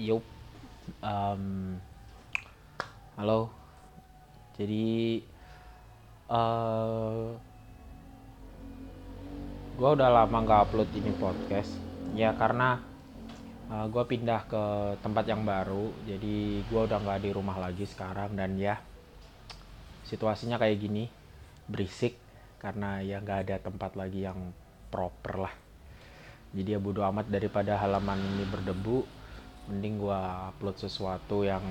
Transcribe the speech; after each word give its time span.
Yup. 0.00 0.24
Um, 1.04 1.76
halo. 3.20 3.52
Jadi 4.56 5.20
uh, 6.24 7.36
gue 9.76 9.90
udah 9.92 10.08
lama 10.08 10.40
nggak 10.40 10.60
upload 10.72 10.88
ini 10.96 11.12
podcast. 11.20 11.76
Ya 12.16 12.32
karena 12.32 12.80
uh, 13.68 13.92
gue 13.92 14.00
pindah 14.08 14.48
ke 14.48 14.64
tempat 15.04 15.28
yang 15.28 15.44
baru. 15.44 15.92
Jadi 16.08 16.64
gue 16.64 16.80
udah 16.80 16.96
nggak 16.96 17.20
di 17.20 17.30
rumah 17.36 17.60
lagi 17.60 17.84
sekarang 17.84 18.32
dan 18.32 18.56
ya 18.56 18.80
situasinya 20.08 20.56
kayak 20.56 20.80
gini, 20.80 21.12
berisik 21.68 22.16
karena 22.56 23.04
ya 23.04 23.20
nggak 23.20 23.40
ada 23.44 23.56
tempat 23.60 24.00
lagi 24.00 24.24
yang 24.24 24.48
proper 24.88 25.44
lah. 25.44 25.54
Jadi 26.56 26.72
ya 26.72 26.80
bodo 26.80 27.04
amat 27.04 27.28
daripada 27.30 27.78
halaman 27.78 28.18
ini 28.18 28.42
berdebu, 28.48 29.19
mending 29.70 30.02
gua 30.02 30.50
upload 30.50 30.76
sesuatu 30.82 31.46
yang 31.46 31.62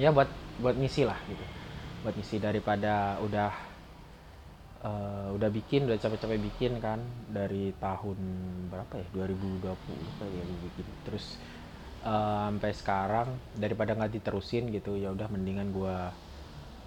ya 0.00 0.10
buat 0.10 0.26
buat 0.58 0.74
ngisi 0.74 1.04
lah 1.04 1.20
gitu. 1.28 1.44
Buat 2.02 2.16
ngisi 2.16 2.36
daripada 2.40 3.20
udah 3.20 3.52
uh, 4.84 5.28
udah 5.36 5.50
bikin 5.50 5.88
udah 5.88 5.98
capek-capek 6.00 6.40
bikin 6.52 6.72
kan 6.80 7.00
dari 7.28 7.76
tahun 7.80 8.18
berapa 8.72 9.00
ya? 9.00 9.06
2020 9.12 10.18
kali 10.20 10.34
ya 10.34 10.44
bikin. 10.68 10.86
Terus 11.08 11.36
uh, 12.04 12.50
sampai 12.50 12.72
sekarang 12.76 13.28
daripada 13.56 13.96
nggak 13.96 14.20
diterusin 14.20 14.70
gitu 14.70 14.94
ya 14.96 15.10
udah 15.12 15.26
mendingan 15.32 15.72
gua 15.72 16.12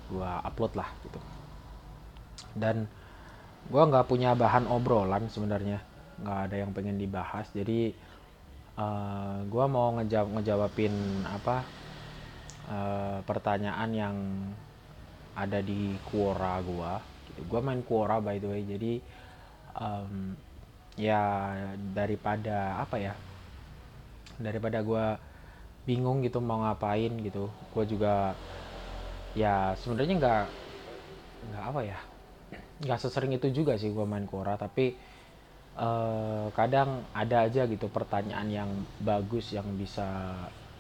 gua 0.08 0.40
upload 0.46 0.74
lah 0.78 0.90
gitu. 1.04 1.20
Dan 2.54 2.90
gua 3.68 3.84
nggak 3.90 4.08
punya 4.08 4.38
bahan 4.38 4.70
obrolan 4.70 5.28
sebenarnya. 5.28 5.82
Nggak 6.18 6.40
ada 6.50 6.56
yang 6.56 6.72
pengen 6.74 6.98
dibahas. 6.98 7.50
Jadi 7.54 8.07
uh, 8.78 9.44
gue 9.44 9.66
mau 9.68 9.98
ngejawab 10.00 10.30
ngejawabin 10.40 11.26
apa 11.26 11.66
uh, 12.70 13.18
pertanyaan 13.26 13.90
yang 13.92 14.16
ada 15.38 15.62
di 15.62 15.94
Quora 16.10 16.58
gue 16.62 16.94
gitu. 17.30 17.42
gue 17.46 17.60
main 17.62 17.82
Quora 17.86 18.18
by 18.18 18.38
the 18.42 18.48
way. 18.50 18.64
Jadi 18.66 18.94
um, 19.78 20.34
ya 20.98 21.54
daripada 21.94 22.82
apa 22.82 22.98
ya 22.98 23.14
daripada 24.42 24.82
gue 24.82 25.06
bingung 25.86 26.26
gitu 26.26 26.42
mau 26.42 26.66
ngapain 26.66 27.14
gitu 27.22 27.48
gue 27.48 27.84
juga 27.86 28.34
ya 29.38 29.78
sebenarnya 29.78 30.16
nggak 30.18 30.44
nggak 31.48 31.64
apa 31.64 31.82
ya 31.86 32.00
nggak 32.82 33.00
sesering 33.02 33.34
itu 33.38 33.50
juga 33.54 33.78
sih 33.78 33.94
gue 33.94 34.06
main 34.06 34.26
Quora. 34.26 34.58
Tapi 34.58 35.07
uh, 35.78 36.50
kadang 36.58 37.06
ada 37.14 37.46
aja 37.46 37.70
gitu 37.70 37.88
pertanyaan 37.88 38.50
yang 38.50 38.70
bagus 39.00 39.54
yang 39.54 39.66
bisa 39.78 40.06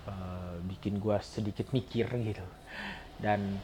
uh, 0.10 0.56
bikin 0.66 0.98
gue 0.98 1.18
sedikit 1.22 1.70
mikir 1.72 2.10
gitu. 2.26 2.46
Dan 3.22 3.62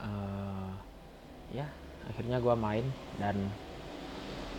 uh, 0.00 0.70
ya 1.50 1.66
akhirnya 2.04 2.38
gue 2.38 2.54
main 2.54 2.84
dan 3.16 3.36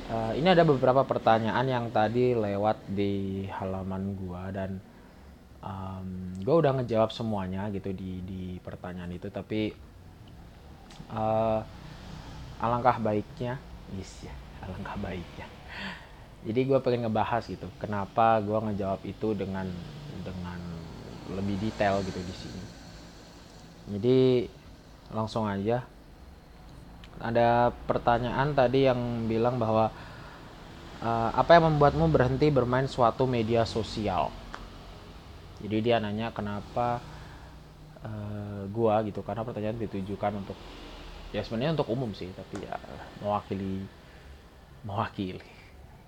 uh, 0.09 0.33
ini 0.33 0.49
ada 0.49 0.65
beberapa 0.65 1.05
pertanyaan 1.05 1.65
yang 1.69 1.85
tadi 1.93 2.33
lewat 2.33 2.81
di 2.89 3.45
halaman 3.53 4.17
gue 4.17 4.43
dan 4.51 4.71
um, 5.61 6.33
gue 6.41 6.55
udah 6.57 6.81
ngejawab 6.81 7.13
semuanya 7.13 7.69
gitu 7.69 7.93
di 7.93 8.21
di 8.25 8.43
pertanyaan 8.59 9.13
itu. 9.13 9.29
Tapi 9.29 9.69
uh, 11.13 11.61
alangkah 12.55 12.97
baiknya 12.97 13.61
yes 13.93 14.25
ya 14.25 14.44
alangkah 14.65 14.97
baiknya. 14.97 15.47
Jadi 16.45 16.59
gue 16.61 16.77
pengen 16.81 17.09
ngebahas 17.09 17.41
gitu 17.49 17.65
kenapa 17.81 18.37
gue 18.41 18.53
ngejawab 18.53 19.01
itu 19.01 19.33
dengan 19.33 19.65
dengan 20.21 20.59
lebih 21.33 21.57
detail 21.57 22.05
gitu 22.05 22.21
di 22.21 22.35
sini. 22.37 22.63
Jadi 23.97 24.19
langsung 25.13 25.45
aja. 25.49 25.85
Ada 27.15 27.71
pertanyaan 27.87 28.51
tadi 28.51 28.85
yang 28.85 29.25
bilang 29.31 29.55
bahwa 29.55 29.87
uh, 30.99 31.31
apa 31.31 31.55
yang 31.55 31.71
membuatmu 31.71 32.11
berhenti 32.11 32.51
bermain 32.51 32.85
suatu 32.85 33.23
media 33.23 33.63
sosial? 33.63 34.29
Jadi 35.63 35.77
dia 35.79 35.97
nanya 36.03 36.35
kenapa 36.35 36.99
uh, 38.03 38.67
gua 38.69 38.99
gitu? 39.07 39.23
Karena 39.23 39.47
pertanyaan 39.47 39.79
ditujukan 39.79 40.43
untuk 40.43 40.59
ya 41.35 41.41
sebenarnya 41.43 41.75
untuk 41.75 41.91
umum 41.91 42.15
sih 42.15 42.31
tapi 42.31 42.63
ya 42.63 42.79
mewakili 43.19 43.83
mewakili. 44.85 45.41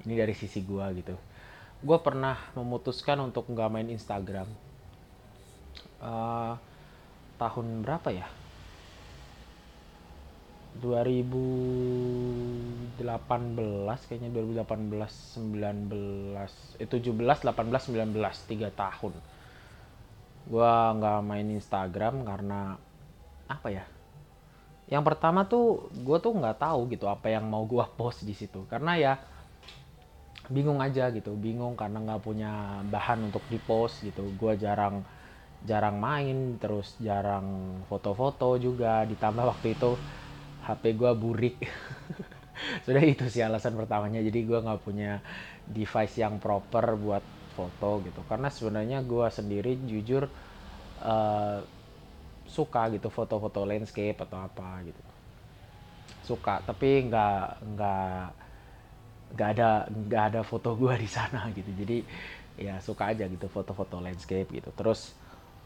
Ini 0.06 0.14
dari 0.14 0.38
sisi 0.38 0.62
gue 0.62 0.86
gitu. 1.02 1.18
Gue 1.82 1.98
pernah 2.00 2.38
memutuskan 2.54 3.18
untuk 3.20 3.50
nggak 3.50 3.70
main 3.74 3.90
Instagram. 3.90 4.46
Uh, 5.98 6.54
tahun 7.42 7.82
berapa 7.82 8.14
ya? 8.14 8.30
2018 10.78 13.02
kayaknya 14.06 14.30
2018 14.30 14.70
19 14.70 16.78
eh 16.78 16.86
17 16.86 17.18
18 17.18 17.50
19 17.50 18.14
tiga 18.46 18.70
tahun. 18.70 19.18
Gue 20.48 20.72
nggak 21.02 21.20
main 21.26 21.50
Instagram 21.50 22.22
karena 22.24 22.78
apa 23.50 23.74
ya 23.74 23.90
yang 24.88 25.03
pertama 25.03 25.44
tuh 25.44 25.92
gue 25.92 26.18
tuh 26.24 26.31
nggak 26.31 26.64
tahu 26.64 26.88
gitu 26.96 27.12
apa 27.12 27.28
yang 27.28 27.44
mau 27.44 27.68
gue 27.68 27.84
post 28.00 28.24
di 28.24 28.31
situ. 28.31 28.64
Karena 28.72 28.96
ya 28.96 29.14
bingung 30.48 30.80
aja 30.80 31.12
gitu. 31.12 31.36
Bingung 31.36 31.75
karena 31.75 32.00
nggak 32.00 32.22
punya 32.24 32.81
bahan 32.88 33.28
untuk 33.28 33.44
di 33.52 33.59
post 33.59 34.03
gitu. 34.08 34.31
Gue 34.40 34.56
jarang 34.56 35.03
jarang 35.68 36.00
main 36.00 36.56
terus 36.56 36.96
jarang 37.03 37.80
foto-foto 37.92 38.56
juga. 38.56 39.03
Ditambah 39.03 39.44
waktu 39.59 39.76
itu 39.76 40.00
HP 40.64 40.84
gue 40.96 41.12
burik. 41.20 41.58
Sudah 42.88 43.03
itu 43.03 43.28
sih 43.28 43.44
alasan 43.44 43.76
pertamanya. 43.76 44.24
Jadi 44.24 44.40
gue 44.47 44.59
nggak 44.64 44.81
punya 44.88 45.20
device 45.68 46.16
yang 46.24 46.40
proper 46.40 46.96
buat 46.96 47.24
foto 47.52 48.00
gitu. 48.08 48.24
Karena 48.24 48.47
sebenarnya 48.47 49.03
gue 49.03 49.28
sendiri 49.28 49.76
jujur 49.84 50.31
uh, 51.03 51.59
suka 52.47 52.90
gitu 52.96 53.12
foto-foto 53.12 53.68
landscape 53.68 54.18
atau 54.18 54.40
apa 54.40 54.81
gitu. 54.88 55.02
Suka 56.24 56.63
tapi 56.63 57.08
nggak 57.08 57.46
nggak 57.75 58.24
nggak 59.35 59.50
ada 59.59 59.69
nggak 59.91 60.24
ada 60.34 60.41
foto 60.47 60.74
gue 60.80 60.94
di 61.03 61.09
sana 61.12 61.52
gitu. 61.52 61.68
Jadi 61.75 61.97
ya 62.58 62.81
suka 62.81 63.13
aja 63.13 63.28
gitu 63.30 63.46
foto-foto 63.52 64.00
landscape 64.02 64.50
gitu. 64.50 64.72
Terus 64.74 65.13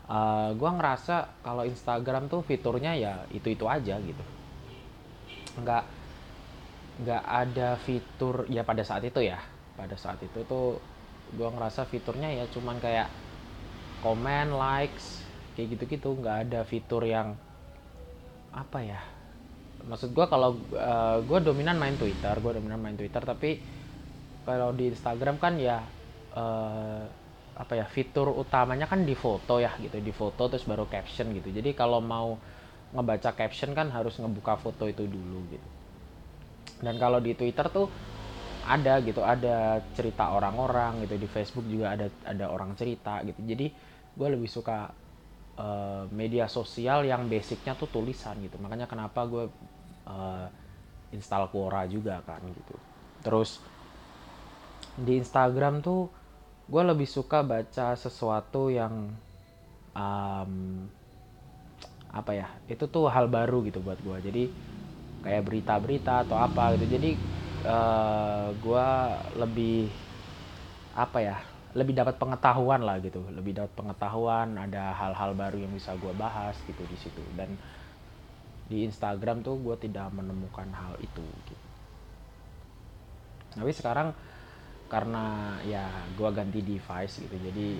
uh, 0.09 0.49
eh, 0.49 0.49
gue 0.57 0.69
ngerasa 0.69 1.45
kalau 1.45 1.63
Instagram 1.63 2.27
tuh 2.27 2.41
fiturnya 2.43 2.97
ya 2.97 3.13
itu 3.31 3.53
itu 3.53 3.65
aja 3.69 3.95
gitu. 4.01 4.23
Nggak 5.61 5.83
nggak 7.01 7.23
ada 7.25 7.69
fitur 7.81 8.45
ya 8.51 8.65
pada 8.65 8.83
saat 8.83 9.05
itu 9.05 9.21
ya. 9.21 9.39
Pada 9.77 9.95
saat 9.95 10.19
itu 10.21 10.41
tuh 10.45 10.77
gue 11.31 11.47
ngerasa 11.47 11.87
fiturnya 11.87 12.27
ya 12.27 12.45
cuman 12.51 12.75
kayak 12.83 13.07
komen 14.03 14.51
likes 14.51 15.20
kayak 15.57 15.77
gitu-gitu 15.77 16.15
nggak 16.17 16.37
ada 16.49 16.59
fitur 16.63 17.03
yang 17.03 17.35
apa 18.51 18.79
ya 18.83 19.01
maksud 19.81 20.13
gue 20.13 20.25
kalau 20.29 20.61
uh, 20.75 20.77
eh, 20.77 21.17
gue 21.25 21.39
dominan 21.41 21.79
main 21.79 21.95
Twitter 21.97 22.35
gue 22.37 22.51
dominan 22.59 22.77
main 22.77 22.95
Twitter 22.95 23.23
tapi 23.23 23.57
kalau 24.45 24.73
di 24.73 24.89
Instagram 24.89 25.37
kan 25.37 25.57
ya 25.57 25.81
uh, 26.33 27.03
apa 27.61 27.73
ya 27.77 27.85
fitur 27.85 28.31
utamanya 28.31 28.89
kan 28.89 29.03
di 29.05 29.13
foto 29.13 29.61
ya 29.61 29.75
gitu 29.77 30.01
di 30.01 30.09
foto 30.09 30.49
terus 30.49 30.65
baru 30.65 30.89
caption 30.89 31.29
gitu. 31.35 31.53
Jadi 31.53 31.77
kalau 31.77 32.01
mau 32.01 32.39
ngebaca 32.91 33.35
caption 33.35 33.71
kan 33.77 33.93
harus 33.93 34.17
ngebuka 34.17 34.57
foto 34.57 34.87
itu 34.89 35.05
dulu 35.05 35.39
gitu. 35.51 35.69
Dan 36.81 36.97
kalau 36.97 37.21
di 37.21 37.37
Twitter 37.37 37.69
tuh 37.69 37.87
ada 38.65 39.01
gitu 39.01 39.21
ada 39.25 39.81
cerita 39.93 40.33
orang-orang 40.33 41.05
gitu 41.05 41.17
di 41.17 41.27
Facebook 41.29 41.65
juga 41.69 41.93
ada 41.93 42.07
ada 42.25 42.49
orang 42.49 42.73
cerita 42.73 43.21
gitu. 43.27 43.43
Jadi 43.45 43.67
gue 44.11 44.27
lebih 44.27 44.49
suka 44.49 44.89
uh, 45.57 46.05
media 46.13 46.47
sosial 46.47 47.03
yang 47.03 47.27
basicnya 47.27 47.75
tuh 47.75 47.89
tulisan 47.89 48.37
gitu. 48.39 48.55
Makanya 48.61 48.85
kenapa 48.87 49.25
gue 49.25 49.45
uh, 50.07 50.47
install 51.11 51.51
Quora 51.51 51.83
juga 51.87 52.23
kan 52.23 52.39
gitu. 52.45 52.75
Terus 53.25 53.59
di 54.95 55.19
Instagram 55.19 55.79
tuh 55.83 56.11
gue 56.71 56.83
lebih 56.83 57.07
suka 57.07 57.43
baca 57.43 57.95
sesuatu 57.95 58.71
yang 58.71 59.11
um, 59.91 60.53
apa 62.11 62.31
ya 62.35 62.47
itu 62.67 62.91
tuh 62.91 63.07
hal 63.07 63.31
baru 63.31 63.63
gitu 63.63 63.79
buat 63.79 63.95
gue 64.03 64.17
jadi 64.19 64.43
kayak 65.21 65.43
berita-berita 65.47 66.27
atau 66.27 66.35
apa 66.35 66.75
gitu. 66.75 66.97
Jadi 66.97 67.09
uh, 67.65 67.71
eh, 67.71 68.47
gue 68.57 68.87
lebih 69.37 69.79
apa 70.91 71.17
ya 71.23 71.37
lebih 71.71 71.95
dapat 71.95 72.19
pengetahuan 72.19 72.83
lah 72.83 72.99
gitu. 72.99 73.23
Lebih 73.31 73.63
dapat 73.63 73.71
pengetahuan 73.75 74.59
ada 74.59 74.91
hal-hal 74.95 75.31
baru 75.35 75.57
yang 75.63 75.71
bisa 75.71 75.95
gue 75.95 76.11
bahas 76.15 76.55
gitu 76.67 76.83
di 76.87 76.97
situ. 76.99 77.23
Dan 77.35 77.55
di 78.67 78.87
Instagram 78.87 79.43
tuh 79.43 79.59
gue 79.59 79.75
tidak 79.79 80.11
menemukan 80.15 80.67
hal 80.71 80.95
itu 80.99 81.23
gitu. 81.47 81.67
Tapi 83.51 83.71
sekarang 83.75 84.15
karena 84.91 85.55
ya 85.63 85.87
gue 86.19 86.29
ganti 86.35 86.59
device 86.59 87.23
gitu 87.23 87.35
jadi 87.39 87.79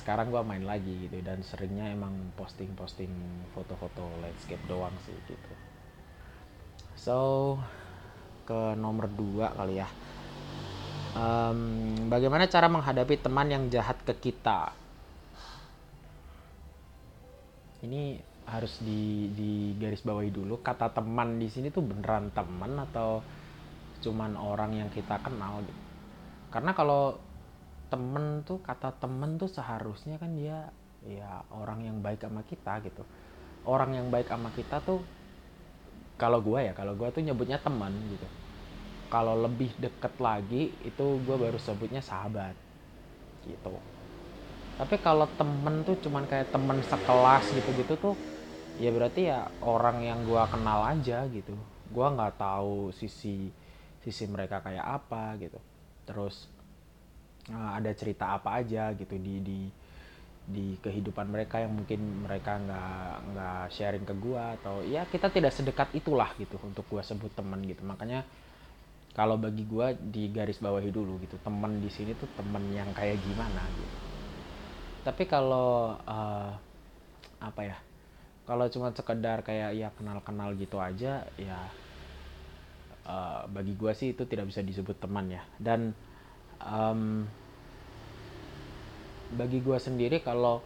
sekarang 0.00 0.32
gue 0.32 0.40
main 0.44 0.64
lagi 0.64 1.08
gitu. 1.08 1.20
Dan 1.20 1.44
seringnya 1.44 1.92
emang 1.92 2.32
posting-posting 2.36 3.12
foto-foto 3.52 4.08
landscape 4.20 4.64
doang 4.68 4.92
sih 5.04 5.16
gitu. 5.28 5.52
So 6.96 7.18
ke 8.48 8.72
nomor 8.80 9.12
dua 9.12 9.52
kali 9.52 9.76
ya 9.76 9.88
um, 11.14 11.60
bagaimana 12.10 12.50
cara 12.50 12.66
menghadapi 12.66 13.20
teman 13.20 13.48
yang 13.48 13.64
jahat 13.72 13.96
ke 14.04 14.14
kita? 14.18 14.72
Ini 17.84 18.18
harus 18.48 18.80
di, 18.80 19.28
di 19.36 19.76
garis 19.76 20.02
bawahi 20.02 20.32
dulu 20.32 20.58
kata 20.64 20.90
teman 20.90 21.36
di 21.36 21.52
sini 21.52 21.68
tuh 21.68 21.84
beneran 21.84 22.32
teman 22.32 22.80
atau 22.88 23.20
cuman 24.02 24.34
orang 24.34 24.74
yang 24.74 24.90
kita 24.90 25.20
kenal 25.22 25.62
gitu? 25.62 25.82
Karena 26.50 26.72
kalau 26.74 27.20
temen 27.88 28.44
tuh 28.44 28.60
kata 28.60 28.96
temen 28.98 29.40
tuh 29.40 29.48
seharusnya 29.48 30.20
kan 30.20 30.34
dia 30.34 30.68
ya 31.06 31.44
orang 31.54 31.86
yang 31.86 31.96
baik 32.02 32.24
sama 32.24 32.42
kita 32.44 32.82
gitu. 32.82 33.06
Orang 33.68 33.94
yang 33.94 34.08
baik 34.08 34.32
sama 34.32 34.50
kita 34.56 34.80
tuh 34.82 35.04
kalau 36.18 36.42
gue 36.42 36.58
ya 36.66 36.72
kalau 36.74 36.98
gue 36.98 37.08
tuh 37.14 37.22
nyebutnya 37.22 37.62
teman 37.62 37.94
gitu 38.10 38.26
kalau 39.08 39.34
lebih 39.40 39.72
deket 39.80 40.14
lagi 40.20 40.76
itu 40.84 41.06
gue 41.24 41.36
baru 41.36 41.56
sebutnya 41.56 42.04
sahabat. 42.04 42.54
Gitu. 43.44 43.74
Tapi 44.78 44.94
kalau 45.02 45.26
temen 45.34 45.82
tuh 45.82 45.98
cuman 45.98 46.28
kayak 46.30 46.54
temen 46.54 46.78
sekelas 46.84 47.50
gitu-gitu 47.50 47.98
tuh 47.98 48.14
ya 48.78 48.94
berarti 48.94 49.26
ya 49.26 49.50
orang 49.66 50.06
yang 50.06 50.22
gue 50.22 50.42
kenal 50.52 50.86
aja 50.86 51.26
gitu. 51.32 51.56
Gue 51.90 52.06
nggak 52.06 52.38
tahu 52.38 52.94
sisi 52.94 53.50
sisi 54.04 54.24
mereka 54.30 54.62
kayak 54.62 54.86
apa 54.86 55.34
gitu. 55.42 55.58
Terus 56.06 56.46
uh, 57.50 57.74
ada 57.74 57.90
cerita 57.96 58.38
apa 58.38 58.60
aja 58.60 58.92
gitu 58.94 59.18
di 59.18 59.40
di 59.42 59.60
di 60.48 60.80
kehidupan 60.80 61.28
mereka 61.28 61.60
yang 61.60 61.76
mungkin 61.76 62.24
mereka 62.24 62.56
nggak 62.56 63.12
nggak 63.34 63.64
sharing 63.68 64.06
ke 64.08 64.14
gue 64.16 64.42
atau 64.62 64.80
ya 64.80 65.04
kita 65.04 65.28
tidak 65.28 65.52
sedekat 65.52 65.92
itulah 65.92 66.32
gitu 66.40 66.56
untuk 66.64 66.88
gue 66.88 67.02
sebut 67.04 67.28
teman 67.34 67.60
gitu. 67.66 67.84
Makanya 67.84 68.24
kalau 69.16 69.40
bagi 69.40 69.64
gue 69.66 69.96
di 69.98 70.30
garis 70.30 70.60
bawahi 70.62 70.90
dulu 70.94 71.18
gitu 71.24 71.40
teman 71.42 71.80
di 71.82 71.90
sini 71.90 72.14
tuh 72.14 72.30
teman 72.38 72.70
yang 72.70 72.92
kayak 72.94 73.18
gimana 73.22 73.66
gitu. 73.74 73.98
Tapi 75.02 75.24
kalau 75.24 75.96
uh, 76.04 76.52
apa 77.38 77.60
ya 77.64 77.76
kalau 78.48 78.64
cuma 78.72 78.90
sekedar 78.94 79.44
kayak 79.44 79.76
ya 79.76 79.88
kenal-kenal 79.94 80.56
gitu 80.56 80.80
aja 80.80 81.26
ya 81.36 81.60
uh, 83.06 83.44
bagi 83.50 83.76
gue 83.76 83.92
sih 83.92 84.16
itu 84.16 84.24
tidak 84.28 84.48
bisa 84.50 84.60
disebut 84.62 84.96
teman 85.00 85.32
ya. 85.32 85.42
Dan 85.58 85.92
um, 86.62 87.26
bagi 89.34 89.60
gue 89.60 89.76
sendiri 89.76 90.24
kalau 90.24 90.64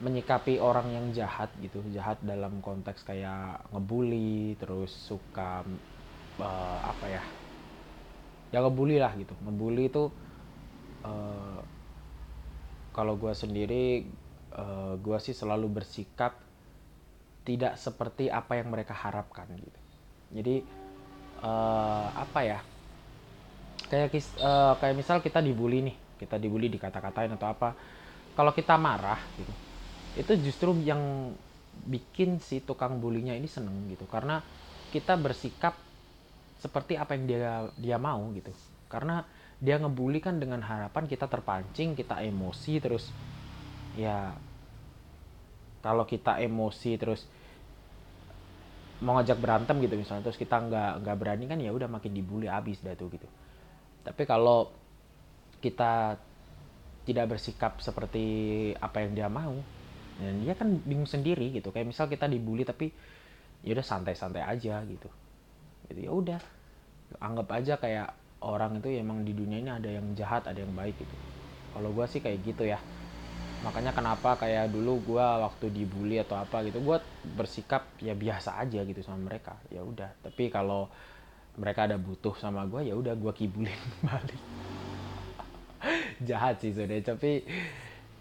menyikapi 0.00 0.56
orang 0.56 0.88
yang 0.96 1.06
jahat 1.12 1.52
gitu 1.60 1.84
jahat 1.92 2.16
dalam 2.24 2.64
konteks 2.64 3.04
kayak 3.04 3.60
ngebully 3.68 4.56
terus 4.56 4.88
suka 4.88 5.60
uh, 6.40 6.78
apa 6.84 7.06
ya 7.06 7.22
ya 8.50 8.58
ngebully 8.64 8.98
lah 8.98 9.14
gitu. 9.14 9.32
Ngebully 9.46 9.92
itu 9.92 10.10
uh, 11.06 11.60
kalau 12.90 13.14
gue 13.14 13.30
sendiri 13.30 14.04
uh, 14.56 14.98
gue 14.98 15.18
sih 15.22 15.36
selalu 15.36 15.80
bersikap 15.80 16.34
tidak 17.46 17.78
seperti 17.78 18.28
apa 18.28 18.58
yang 18.58 18.68
mereka 18.74 18.92
harapkan 18.92 19.46
gitu. 19.54 19.80
Jadi 20.34 20.56
uh, 21.44 22.06
apa 22.10 22.40
ya 22.42 22.58
kayak 23.86 24.10
uh, 24.42 24.74
kayak 24.78 24.94
misal 24.98 25.22
kita 25.22 25.38
dibully 25.38 25.82
nih 25.82 25.96
kita 26.20 26.36
dibully 26.36 26.68
dikata-katain 26.68 27.32
atau 27.32 27.48
apa 27.48 27.72
kalau 28.36 28.52
kita 28.52 28.76
marah 28.76 29.18
gitu 29.40 29.54
itu 30.18 30.32
justru 30.50 30.74
yang 30.82 31.32
bikin 31.86 32.42
si 32.42 32.60
tukang 32.60 32.98
bulinya 32.98 33.32
ini 33.32 33.46
seneng 33.46 33.88
gitu. 33.88 34.04
Karena 34.10 34.42
kita 34.90 35.14
bersikap 35.14 35.78
seperti 36.60 36.94
apa 37.00 37.16
yang 37.16 37.24
dia 37.24 37.66
dia 37.80 37.96
mau 37.96 38.28
gitu. 38.36 38.52
Karena 38.92 39.24
dia 39.60 39.80
ngebully 39.80 40.20
kan 40.20 40.36
dengan 40.40 40.60
harapan 40.60 41.04
kita 41.08 41.28
terpancing 41.28 41.96
kita 41.96 42.20
emosi 42.24 42.80
terus 42.80 43.12
ya 43.96 44.32
kalau 45.84 46.04
kita 46.08 46.40
emosi 46.40 46.96
terus 46.96 47.28
mau 49.00 49.16
ngajak 49.16 49.40
berantem 49.40 49.80
gitu 49.80 49.96
misalnya 49.96 50.28
terus 50.28 50.36
kita 50.36 50.60
nggak 50.60 51.04
nggak 51.04 51.16
berani 51.16 51.44
kan 51.48 51.56
ya 51.56 51.72
udah 51.72 51.88
makin 51.88 52.12
dibully 52.12 52.48
abis 52.48 52.84
dah 52.84 52.92
tuh 52.96 53.08
gitu. 53.12 53.28
Tapi 54.04 54.22
kalau 54.28 54.68
kita 55.60 56.16
tidak 57.04 57.26
bersikap 57.36 57.80
seperti 57.80 58.24
apa 58.76 59.00
yang 59.04 59.12
dia 59.16 59.28
mau 59.32 59.56
dan 60.20 60.44
dia 60.44 60.52
kan 60.52 60.68
bingung 60.84 61.08
sendiri 61.08 61.48
gitu. 61.52 61.72
Kayak 61.72 61.96
misal 61.96 62.08
kita 62.12 62.28
dibully 62.28 62.64
tapi 62.68 62.92
ya 63.64 63.76
udah 63.76 63.84
santai-santai 63.84 64.40
aja 64.40 64.80
gitu 64.88 65.08
gitu. 65.90 66.00
Ya 66.08 66.12
udah 66.14 66.40
anggap 67.20 67.48
aja 67.58 67.74
kayak 67.82 68.08
orang 68.44 68.80
itu 68.80 68.88
emang 69.02 69.18
di 69.28 69.32
dunia 69.36 69.58
ini 69.62 69.70
ada 69.78 69.90
yang 69.90 70.06
jahat 70.18 70.42
ada 70.50 70.60
yang 70.64 70.72
baik 70.74 70.96
gitu. 71.04 71.16
Kalau 71.74 71.90
gue 71.96 72.06
sih 72.12 72.20
kayak 72.24 72.38
gitu 72.46 72.64
ya. 72.66 72.80
Makanya 73.64 73.92
kenapa 73.98 74.40
kayak 74.42 74.72
dulu 74.74 75.16
gue 75.16 75.26
waktu 75.46 75.66
dibully 75.76 76.16
atau 76.24 76.36
apa 76.40 76.64
gitu 76.68 76.80
gue 76.80 76.98
bersikap 77.24 77.82
ya 78.00 78.14
biasa 78.16 78.56
aja 78.62 78.80
gitu 78.88 79.00
sama 79.04 79.20
mereka. 79.28 79.54
Ya 79.74 79.82
udah 79.84 80.10
tapi 80.24 80.48
kalau 80.52 80.88
mereka 81.60 81.86
ada 81.90 81.98
butuh 82.00 82.34
sama 82.40 82.64
gue 82.72 82.88
ya 82.90 82.94
udah 82.96 83.14
gue 83.18 83.32
kibulin 83.36 83.80
balik. 84.08 84.42
Jahat 86.20 86.60
sih 86.60 86.72
sudah 86.76 87.00
tapi 87.00 87.44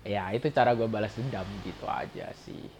ya 0.03 0.31
itu 0.31 0.47
cara 0.55 0.73
gue 0.75 0.87
balas 0.87 1.15
dendam 1.19 1.47
gitu 1.59 1.85
aja 1.85 2.31
sih 2.33 2.71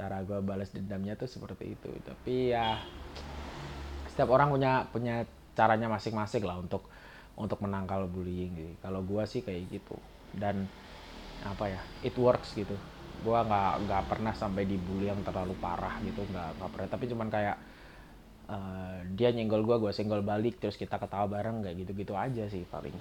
cara 0.00 0.24
gue 0.24 0.40
balas 0.40 0.72
dendamnya 0.72 1.12
tuh 1.20 1.28
seperti 1.28 1.76
itu. 1.76 1.92
Tapi 2.00 2.56
ya 2.56 2.80
setiap 4.08 4.32
orang 4.32 4.48
punya 4.48 4.88
punya 4.88 5.28
caranya 5.52 5.92
masing-masing 5.92 6.40
lah 6.48 6.56
untuk 6.56 6.88
untuk 7.36 7.60
menangkal 7.60 8.08
bullying 8.08 8.52
gitu. 8.56 8.72
kalau 8.80 9.04
gue 9.04 9.20
sih 9.28 9.44
kayak 9.44 9.68
gitu. 9.68 9.96
Dan 10.32 10.64
apa 11.44 11.68
ya 11.68 11.80
it 12.00 12.16
works 12.16 12.56
gitu. 12.56 12.72
Gue 13.20 13.36
nggak 13.36 13.84
nggak 13.84 14.02
pernah 14.08 14.32
sampai 14.32 14.64
dibully 14.64 15.12
yang 15.12 15.20
terlalu 15.20 15.52
parah 15.60 16.00
gitu. 16.00 16.24
Nggak 16.32 16.56
nggak 16.56 16.70
pernah. 16.72 16.88
Tapi 16.88 17.04
cuman 17.12 17.28
kayak 17.28 17.56
uh, 18.48 18.96
dia 19.12 19.28
nyenggol 19.36 19.68
gue 19.68 19.76
gue 19.84 19.92
senggol 19.92 20.24
balik 20.24 20.56
terus 20.64 20.80
kita 20.80 20.96
ketawa 20.96 21.28
bareng 21.28 21.60
kayak 21.60 21.76
gitu 21.84 21.92
gitu 21.92 22.16
aja 22.16 22.48
sih 22.48 22.64
paling. 22.64 22.96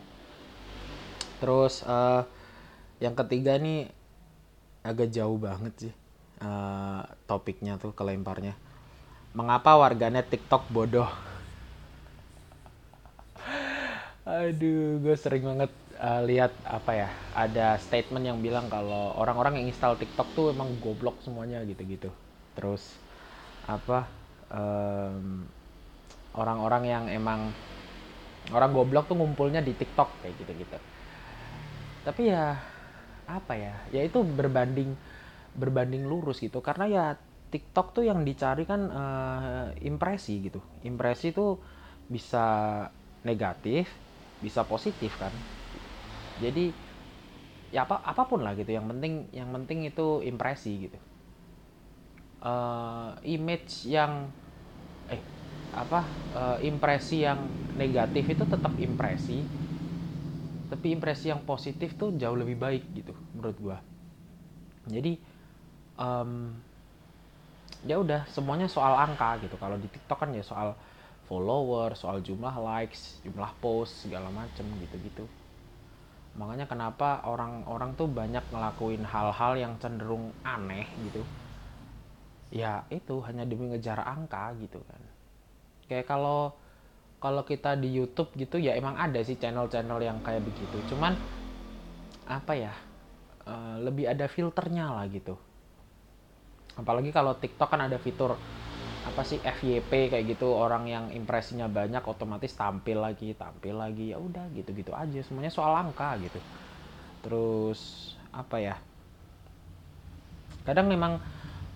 Terus 1.39 1.87
uh, 1.87 2.27
yang 2.99 3.15
ketiga 3.15 3.55
nih 3.55 3.87
agak 4.83 5.11
jauh 5.15 5.39
banget 5.39 5.73
sih 5.87 5.93
uh, 6.43 7.01
topiknya 7.29 7.79
tuh 7.79 7.91
kelemparnya. 7.95 8.55
Mengapa 9.35 9.77
warganet 9.77 10.27
TikTok 10.27 10.67
bodoh? 10.73 11.07
Aduh 14.25 14.99
gue 15.01 15.15
sering 15.15 15.45
banget 15.45 15.71
uh, 15.99 16.21
lihat 16.25 16.51
apa 16.65 16.91
ya 16.95 17.09
ada 17.35 17.77
statement 17.79 18.25
yang 18.25 18.39
bilang 18.39 18.71
kalau 18.71 19.15
orang-orang 19.15 19.61
yang 19.61 19.65
install 19.71 19.99
TikTok 19.99 20.27
tuh 20.33 20.45
emang 20.51 20.79
goblok 20.79 21.19
semuanya 21.21 21.61
gitu-gitu. 21.67 22.09
Terus 22.57 22.97
apa 23.69 24.09
um, 24.49 25.45
orang-orang 26.33 26.83
yang 26.87 27.05
emang 27.11 27.53
orang 28.49 28.71
goblok 28.73 29.05
tuh 29.09 29.17
ngumpulnya 29.19 29.61
di 29.61 29.75
TikTok 29.77 30.09
kayak 30.25 30.35
gitu-gitu. 30.41 30.77
Tapi 32.05 32.21
ya 32.31 32.57
apa 33.29 33.53
ya 33.53 33.75
ya 33.93 34.01
itu 34.01 34.25
berbanding 34.25 34.97
berbanding 35.55 36.05
lurus 36.05 36.41
gitu. 36.43 36.59
Karena 36.61 36.85
ya 36.89 37.05
TikTok 37.49 37.97
tuh 37.97 38.03
yang 38.05 38.21
dicari 38.21 38.63
kan 38.65 38.81
uh, 38.89 39.65
impresi 39.81 40.45
gitu. 40.45 40.61
Impresi 40.85 41.33
tuh 41.33 41.57
bisa 42.09 42.45
negatif 43.25 43.89
bisa 44.39 44.63
positif 44.63 45.19
kan. 45.19 45.31
Jadi 46.39 46.71
ya 47.69 47.83
apa 47.85 48.01
apa 48.01 48.23
pun 48.25 48.41
lah 48.41 48.55
gitu. 48.55 48.71
Yang 48.71 48.87
penting 48.95 49.13
yang 49.35 49.49
penting 49.51 49.79
itu 49.87 50.23
impresi 50.23 50.89
gitu. 50.89 50.99
Uh, 52.39 53.11
image 53.27 53.83
yang 53.91 54.31
eh 55.11 55.19
apa 55.75 56.07
uh, 56.33 56.57
impresi 56.63 57.27
yang 57.27 57.43
negatif 57.75 58.23
itu 58.31 58.43
tetap 58.47 58.73
impresi. 58.79 59.43
Tapi 60.69 60.87
impresi 60.93 61.33
yang 61.33 61.41
positif 61.43 61.97
tuh 61.97 62.15
jauh 62.15 62.37
lebih 62.37 62.55
baik 62.55 62.83
gitu 62.95 63.13
menurut 63.35 63.57
gua. 63.59 63.77
Jadi 64.87 65.19
um, 65.99 66.55
ya 67.83 67.99
udah 67.99 68.23
semuanya 68.31 68.71
soal 68.71 68.95
angka 68.95 69.43
gitu. 69.43 69.59
Kalau 69.59 69.75
di 69.75 69.91
TikTok 69.91 70.23
kan 70.23 70.31
ya 70.31 70.43
soal 70.43 70.73
follower 71.29 71.93
soal 71.93 72.25
jumlah 72.25 72.57
likes 72.57 73.21
jumlah 73.21 73.53
post 73.61 74.09
segala 74.09 74.33
macem 74.33 74.65
gitu 74.81 74.97
gitu 74.97 75.25
makanya 76.39 76.65
kenapa 76.65 77.21
orang-orang 77.27 77.93
tuh 77.99 78.07
banyak 78.09 78.41
ngelakuin 78.49 79.03
hal-hal 79.03 79.53
yang 79.59 79.73
cenderung 79.81 80.31
aneh 80.47 80.87
gitu. 81.09 81.21
Ya 82.53 82.87
itu 82.89 83.19
hanya 83.27 83.43
demi 83.43 83.67
ngejar 83.67 83.99
angka 84.01 84.55
gitu 84.61 84.79
kan. 84.87 85.01
Kayak 85.91 86.07
kalau 86.07 86.55
kalau 87.19 87.43
kita 87.43 87.75
di 87.75 87.91
YouTube 87.91 88.31
gitu 88.39 88.55
ya 88.55 88.77
emang 88.77 88.95
ada 88.95 89.19
sih 89.19 89.35
channel-channel 89.35 89.99
yang 89.99 90.23
kayak 90.23 90.45
begitu. 90.47 90.79
Cuman 90.93 91.17
apa 92.29 92.53
ya 92.55 92.73
uh, 93.49 93.81
lebih 93.83 94.07
ada 94.07 94.29
filternya 94.29 94.95
lah 94.95 95.09
gitu 95.09 95.35
apalagi 96.79 97.11
kalau 97.11 97.35
TikTok 97.35 97.69
kan 97.69 97.85
ada 97.85 97.99
fitur 97.99 98.39
apa 99.05 99.21
sih 99.23 99.39
FYP 99.43 100.11
kayak 100.11 100.25
gitu. 100.37 100.49
Orang 100.51 100.87
yang 100.87 101.11
impresinya 101.11 101.67
banyak 101.67 102.03
otomatis 102.07 102.55
tampil 102.55 103.03
lagi 103.03 103.35
tampil 103.35 103.75
lagi. 103.75 104.15
Ya 104.15 104.17
udah 104.17 104.47
gitu 104.55 104.71
gitu 104.71 104.95
aja. 104.95 105.19
Semuanya 105.23 105.51
soal 105.51 105.75
angka 105.75 106.15
gitu. 106.23 106.39
Terus 107.25 108.13
apa 108.29 108.61
ya 108.61 108.75
kadang 110.63 110.85
memang 110.85 111.17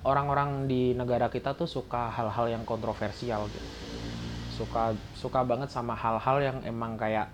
orang-orang 0.06 0.70
di 0.70 0.94
negara 0.94 1.32
kita 1.32 1.58
tuh 1.58 1.66
suka 1.66 2.12
hal-hal 2.14 2.52
yang 2.52 2.64
kontroversial 2.64 3.48
gitu. 3.50 3.70
Suka 4.54 4.94
suka 5.18 5.42
banget 5.42 5.74
sama 5.74 5.98
hal-hal 5.98 6.38
yang 6.40 6.58
emang 6.62 6.94
kayak 6.94 7.28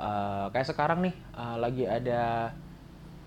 uh, 0.00 0.50
kayak 0.50 0.66
sekarang 0.66 1.06
nih 1.06 1.14
uh, 1.36 1.56
lagi 1.60 1.84
ada 1.86 2.50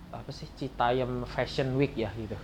apa 0.09 0.29
sih 0.33 0.49
Citayam 0.57 1.23
Fashion 1.29 1.77
Week 1.77 1.93
ya 1.93 2.09
gitu 2.17 2.35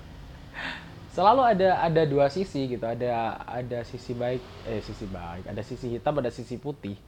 selalu 1.15 1.41
ada 1.55 1.79
ada 1.79 2.03
dua 2.03 2.27
sisi 2.27 2.67
gitu. 2.67 2.83
Ada 2.83 3.39
ada 3.47 3.79
sisi 3.87 4.11
baik 4.11 4.43
eh 4.67 4.83
sisi 4.83 5.07
baik. 5.07 5.47
Ada 5.47 5.61
sisi 5.63 5.95
hitam 5.95 6.19
ada 6.19 6.27
sisi 6.29 6.59
putih. 6.59 6.99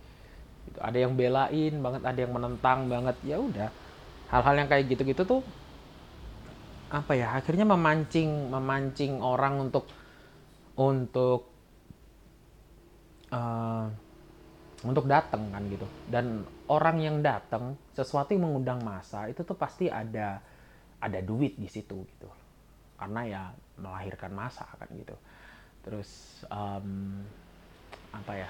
Gitu. 0.67 0.79
ada 0.83 0.99
yang 0.99 1.15
belain 1.15 1.73
banget 1.79 2.01
ada 2.07 2.19
yang 2.19 2.31
menentang 2.31 2.87
banget. 2.87 3.15
Ya 3.27 3.37
udah. 3.39 3.69
Hal-hal 4.31 4.55
yang 4.63 4.69
kayak 4.71 4.87
gitu-gitu 4.87 5.23
tuh 5.27 5.41
apa 6.87 7.19
ya 7.19 7.35
akhirnya 7.35 7.67
memancing 7.67 8.47
memancing 8.47 9.19
orang 9.19 9.59
untuk 9.59 9.91
untuk 10.79 11.51
uh, 13.35 13.91
untuk 14.87 15.05
datang 15.09 15.51
kan 15.51 15.63
gitu. 15.67 15.87
Dan 16.07 16.47
orang 16.71 17.03
yang 17.03 17.19
datang 17.19 17.75
sesuatu 17.91 18.31
yang 18.31 18.47
mengundang 18.47 18.79
masa 18.87 19.27
itu 19.27 19.43
tuh 19.43 19.59
pasti 19.59 19.91
ada 19.91 20.39
ada 21.03 21.19
duit 21.19 21.59
di 21.59 21.67
situ 21.67 22.07
gitu. 22.07 22.29
Karena 22.95 23.21
ya 23.27 23.43
melahirkan 23.79 24.33
masa 24.33 24.65
kan 24.77 24.89
gitu. 24.93 25.15
Terus 25.85 26.41
um, 26.49 27.21
apa 28.11 28.33
ya 28.33 28.49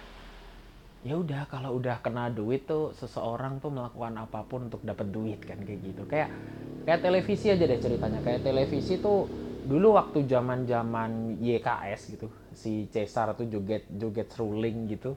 ya 1.05 1.13
udah 1.15 1.45
kalau 1.47 1.77
udah 1.77 2.01
kena 2.01 2.33
duit 2.33 2.65
tuh 2.65 2.91
seseorang 2.97 3.61
tuh 3.61 3.69
melakukan 3.69 4.17
apa 4.17 4.43
pun 4.43 4.67
untuk 4.67 4.81
dapat 4.81 5.07
duit 5.13 5.39
kan 5.43 5.61
kayak 5.61 5.79
gitu. 5.93 6.03
Kayak 6.09 6.33
kayak 6.83 6.99
televisi 7.03 7.47
aja 7.53 7.63
deh 7.63 7.79
ceritanya. 7.79 8.19
Kayak 8.25 8.41
televisi 8.47 8.97
tuh 8.97 9.29
dulu 9.67 9.99
waktu 9.99 10.23
zaman 10.23 10.63
zaman 10.63 11.43
YKS 11.43 12.15
gitu 12.15 12.27
si 12.55 12.87
Cesar 12.87 13.35
tuh 13.35 13.51
joget 13.51 13.83
joget 13.91 14.31
ruling 14.39 14.87
gitu 14.87 15.11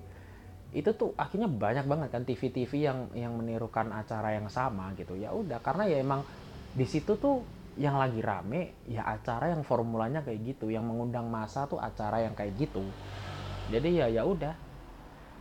itu 0.70 0.90
tuh 0.94 1.14
akhirnya 1.18 1.50
banyak 1.50 1.86
banget 1.86 2.08
kan 2.14 2.22
TV-TV 2.22 2.72
yang 2.78 2.98
yang 3.14 3.34
menirukan 3.34 3.90
acara 3.90 4.38
yang 4.38 4.46
sama 4.46 4.94
gitu. 4.94 5.18
Ya 5.18 5.34
udah 5.34 5.58
karena 5.58 5.90
ya 5.90 5.98
emang 5.98 6.22
di 6.70 6.86
situ 6.86 7.18
tuh 7.18 7.42
yang 7.78 7.94
lagi 7.94 8.18
rame 8.18 8.74
ya 8.90 9.06
acara 9.06 9.54
yang 9.54 9.62
formulanya 9.62 10.24
kayak 10.26 10.56
gitu. 10.56 10.72
Yang 10.72 10.84
mengundang 10.90 11.30
masa 11.30 11.70
tuh 11.70 11.78
acara 11.78 12.24
yang 12.24 12.34
kayak 12.34 12.56
gitu. 12.58 12.82
Jadi 13.70 14.02
ya 14.02 14.06
ya 14.10 14.22
udah 14.26 14.54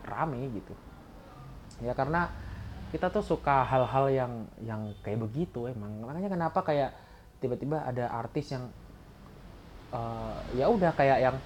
rame 0.06 0.50
gitu. 0.54 0.74
Ya 1.82 1.96
karena 1.98 2.30
kita 2.90 3.14
tuh 3.14 3.22
suka 3.22 3.66
hal-hal 3.66 4.06
yang 4.14 4.34
yang 4.62 4.82
kayak 5.02 5.26
begitu 5.26 5.70
emang. 5.70 6.06
Makanya 6.06 6.30
kenapa 6.30 6.60
kayak 6.62 6.92
tiba-tiba 7.40 7.82
ada 7.86 8.12
artis 8.12 8.52
yang 8.54 8.70
uh, 9.94 10.38
ya 10.54 10.70
udah 10.70 10.92
kayak 10.94 11.20
yang 11.22 11.38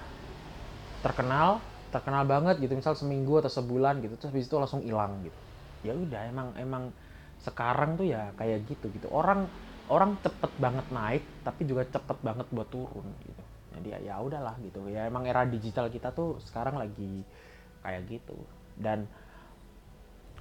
terkenal 1.00 1.60
terkenal 1.92 2.24
banget 2.28 2.60
gitu. 2.60 2.74
Misal 2.76 2.96
seminggu 2.98 3.40
atau 3.40 3.52
sebulan 3.52 4.02
gitu 4.04 4.14
terus 4.18 4.30
habis 4.32 4.46
itu 4.48 4.56
langsung 4.60 4.82
hilang 4.84 5.24
gitu. 5.24 5.40
Ya 5.84 5.92
udah 5.96 6.22
emang 6.28 6.48
emang 6.56 6.92
sekarang 7.44 8.00
tuh 8.00 8.08
ya 8.08 8.32
kayak 8.40 8.64
gitu 8.68 8.88
gitu. 8.92 9.08
Orang 9.12 9.52
orang 9.88 10.16
cepet 10.24 10.52
banget 10.56 10.86
naik 10.88 11.24
tapi 11.44 11.68
juga 11.68 11.84
cepet 11.84 12.18
banget 12.24 12.46
buat 12.48 12.68
turun 12.72 13.04
gitu. 13.24 13.42
Jadi 13.74 13.88
ya, 13.90 13.98
ya 14.00 14.14
udahlah 14.22 14.56
gitu. 14.62 14.86
Ya 14.88 15.04
emang 15.04 15.26
era 15.26 15.44
digital 15.44 15.90
kita 15.90 16.14
tuh 16.14 16.38
sekarang 16.46 16.78
lagi 16.78 17.26
kayak 17.84 18.06
gitu. 18.08 18.38
Dan 18.78 19.04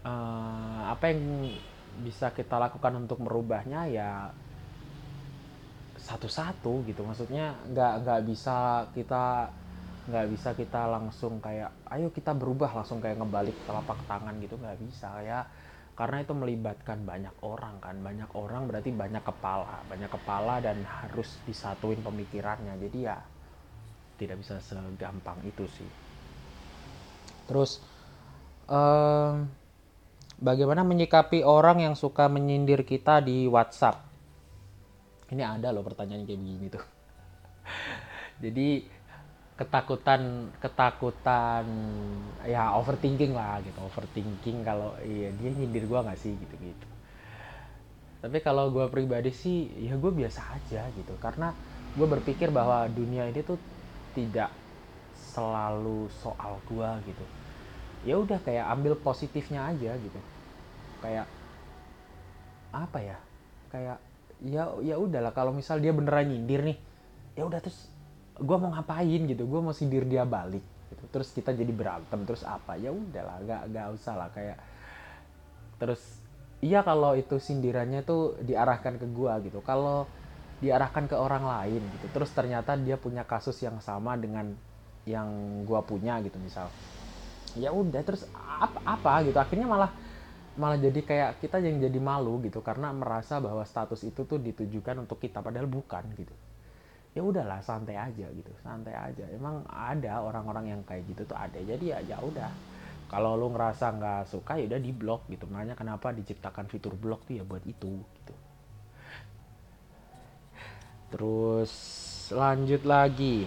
uh, 0.05 0.93
apa 0.93 1.11
yang 1.11 1.49
bisa 2.01 2.33
kita 2.33 2.57
lakukan 2.57 3.05
untuk 3.05 3.19
merubahnya 3.21 3.89
ya 3.89 4.31
satu-satu 5.99 6.87
gitu. 6.87 7.03
Maksudnya 7.03 7.57
nggak 7.67 7.93
nggak 8.05 8.21
bisa 8.27 8.87
kita 8.95 9.49
nggak 10.03 10.27
bisa 10.35 10.51
kita 10.51 10.83
langsung 10.91 11.39
kayak 11.39 11.71
ayo 11.95 12.11
kita 12.11 12.35
berubah 12.35 12.75
langsung 12.75 12.99
kayak 12.99 13.23
ngebalik 13.23 13.55
telapak 13.63 13.99
tangan 14.07 14.35
gitu 14.39 14.55
nggak 14.55 14.79
bisa. 14.83 15.19
Ya 15.23 15.47
karena 15.93 16.25
itu 16.25 16.33
melibatkan 16.33 17.05
banyak 17.05 17.33
orang 17.45 17.77
kan. 17.77 17.95
Banyak 18.01 18.33
orang 18.33 18.65
berarti 18.65 18.89
banyak 18.89 19.21
kepala. 19.21 19.85
Banyak 19.85 20.09
kepala 20.09 20.57
dan 20.57 20.81
harus 20.81 21.37
disatuin 21.45 22.01
pemikirannya. 22.01 22.81
Jadi 22.81 22.99
ya 23.05 23.17
tidak 24.17 24.41
bisa 24.41 24.57
segampang 24.57 25.37
itu 25.45 25.69
sih. 25.69 25.89
Terus 27.45 27.77
um, 28.65 29.45
bagaimana 30.41 30.81
menyikapi 30.81 31.45
orang 31.45 31.85
yang 31.85 31.93
suka 31.93 32.25
menyindir 32.25 32.81
kita 32.81 33.21
di 33.21 33.45
WhatsApp? 33.45 34.01
Ini 35.29 35.45
ada 35.45 35.69
loh 35.69 35.85
pertanyaan 35.85 36.25
kayak 36.25 36.39
begini 36.41 36.67
tuh. 36.73 36.85
Jadi 38.43 38.85
ketakutan 39.59 40.49
ketakutan 40.63 41.65
ya 42.53 42.73
overthinking 42.79 43.33
lah 43.37 43.61
gitu. 43.67 43.79
Overthinking 43.89 44.57
kalau 44.65 44.97
iya 45.05 45.29
dia 45.37 45.49
nyindir 45.53 45.85
gue 45.85 45.99
nggak 46.05 46.19
sih? 46.19 46.33
Gitu 46.41 46.55
gitu 46.57 46.87
tapi 48.23 48.39
kalau 48.39 48.71
gue 48.71 48.87
pribadi 48.87 49.35
sih 49.35 49.67
ya 49.83 49.99
gue 49.99 50.11
biasa 50.15 50.55
aja 50.55 50.87
gitu. 50.95 51.19
Karena 51.19 51.51
gue 51.91 52.07
berpikir 52.07 52.47
bahwa 52.55 52.87
dunia 52.87 53.27
ini 53.27 53.43
tuh 53.43 53.59
tidak 54.15 54.47
selalu 55.11 56.07
soal 56.07 56.63
gue 56.63 56.89
gitu. 57.11 57.25
Ya 58.07 58.15
udah 58.15 58.39
kayak 58.39 58.63
ambil 58.71 58.95
positifnya 58.95 59.67
aja 59.67 59.91
gitu. 59.99 60.19
Kayak 61.03 61.27
apa 62.71 62.99
ya? 63.03 63.17
Kayak 63.67 63.99
ya 64.39 64.71
ya 64.79 64.95
udahlah 64.95 65.35
kalau 65.35 65.51
misal 65.51 65.83
dia 65.83 65.91
beneran 65.91 66.27
nyindir 66.31 66.63
nih 66.63 66.77
ya 67.35 67.43
udah 67.47 67.59
terus 67.63 67.92
gue 68.33 68.57
mau 68.57 68.73
ngapain 68.73 69.21
gitu 69.29 69.45
gue 69.45 69.61
mau 69.61 69.75
sindir 69.75 70.05
dia 70.09 70.25
balik 70.25 70.63
gitu. 70.93 71.03
Terus 71.09 71.29
kita 71.33 71.51
jadi 71.53 71.69
berantem 71.73 72.25
terus 72.25 72.45
apa? 72.45 72.77
Ya 72.77 72.93
udahlah 72.93 73.41
gak 73.45 73.61
gak 73.73 73.87
usah 73.97 74.13
lah 74.17 74.29
kayak 74.33 74.57
terus 75.81 76.01
iya 76.63 76.79
kalau 76.85 77.17
itu 77.17 77.41
sindirannya 77.41 78.05
tuh 78.05 78.37
diarahkan 78.41 78.97
ke 79.01 79.07
gue 79.09 79.33
gitu. 79.49 79.59
Kalau 79.65 80.05
diarahkan 80.63 81.11
ke 81.11 81.15
orang 81.17 81.43
lain 81.43 81.81
gitu 81.99 82.07
terus 82.13 82.31
ternyata 82.31 82.79
dia 82.79 82.95
punya 82.95 83.27
kasus 83.27 83.59
yang 83.59 83.83
sama 83.83 84.15
dengan 84.15 84.55
yang 85.03 85.27
gue 85.67 85.81
punya 85.83 86.21
gitu 86.23 86.39
misal. 86.39 86.69
Ya 87.59 87.69
udah 87.69 88.01
terus 88.01 88.25
apa 88.33 88.79
apa 88.81 89.27
gitu? 89.27 89.37
Akhirnya 89.37 89.67
malah 89.67 89.91
malah 90.53 90.77
jadi 90.77 91.01
kayak 91.01 91.29
kita 91.41 91.57
yang 91.65 91.81
jadi 91.81 91.97
malu 91.97 92.37
gitu 92.45 92.61
karena 92.61 92.93
merasa 92.93 93.41
bahwa 93.41 93.65
status 93.65 94.05
itu 94.05 94.21
tuh 94.21 94.37
ditujukan 94.37 95.01
untuk 95.01 95.17
kita 95.17 95.41
padahal 95.41 95.65
bukan 95.65 96.05
gitu 96.13 96.33
ya 97.13 97.21
udahlah 97.21 97.61
santai 97.61 97.93
aja 97.93 98.25
gitu 98.33 98.49
santai 98.65 98.93
aja. 98.97 99.25
Emang 99.29 99.61
ada 99.69 100.21
orang-orang 100.25 100.73
yang 100.73 100.81
kayak 100.81 101.05
gitu 101.05 101.29
tuh 101.29 101.37
ada 101.37 101.61
jadi 101.61 101.97
ya 101.97 101.99
ya 102.13 102.17
udah. 102.21 102.49
Kalau 103.13 103.37
lu 103.37 103.53
ngerasa 103.53 103.93
nggak 103.93 104.21
suka 104.25 104.57
ya 104.57 104.65
udah 104.73 104.81
di 104.81 104.89
blok 104.89 105.29
gitu. 105.29 105.45
Makanya 105.45 105.77
kenapa 105.77 106.09
diciptakan 106.09 106.65
fitur 106.65 106.97
blok 106.97 107.29
tuh 107.29 107.37
ya 107.37 107.43
buat 107.45 107.61
itu 107.69 108.01
gitu. 108.01 108.33
Terus 111.13 111.71
lanjut 112.33 112.81
lagi. 112.89 113.45